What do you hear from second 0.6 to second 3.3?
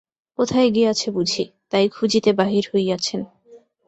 গিয়াছে বুঝি, তাই খুঁজিতে বাহির হইয়াচেন।